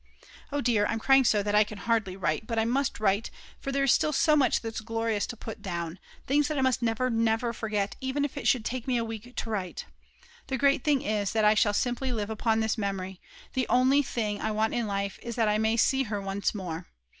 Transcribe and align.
Oh 0.51 0.61
dear, 0.61 0.87
I'm 0.87 0.97
crying 0.97 1.23
so 1.25 1.43
that 1.43 1.53
I 1.53 1.63
can 1.63 1.77
hardly 1.77 2.17
write, 2.17 2.47
but 2.47 2.57
I 2.57 2.65
must 2.65 2.99
write, 2.99 3.29
for 3.59 3.71
there 3.71 3.83
is 3.83 3.93
still 3.93 4.11
so 4.11 4.35
much 4.35 4.61
that's 4.61 4.81
glorious 4.81 5.27
to 5.27 5.37
put 5.37 5.61
down, 5.61 5.99
things 6.25 6.47
that 6.47 6.57
I 6.57 6.61
must 6.63 6.81
never, 6.81 7.11
never 7.11 7.53
forget, 7.53 7.95
even 8.01 8.25
if 8.25 8.35
it 8.35 8.47
should 8.47 8.65
take 8.65 8.87
me 8.87 8.97
a 8.97 9.05
week 9.05 9.35
to 9.35 9.49
write. 9.51 9.85
The 10.47 10.57
great 10.57 10.83
thing 10.83 11.03
is 11.03 11.33
that 11.33 11.45
I 11.45 11.53
shall 11.53 11.75
simply 11.75 12.11
live 12.11 12.31
upon 12.31 12.61
this 12.61 12.79
memory, 12.79 13.19
and 13.19 13.53
the 13.53 13.67
only 13.69 14.01
thing 14.01 14.41
I 14.41 14.49
want 14.49 14.73
in 14.73 14.87
life 14.87 15.19
is 15.21 15.35
that 15.35 15.47
I 15.47 15.59
may 15.59 15.77
see 15.77 16.01
her 16.01 16.19
once 16.19 16.55
more. 16.55 16.87